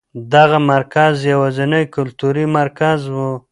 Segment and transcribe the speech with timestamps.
[0.33, 3.17] دغه مرکز یوازېنی کلتوري مرکز و.